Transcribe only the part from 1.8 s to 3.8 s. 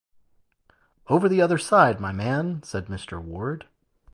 my man," said Mr. Ward.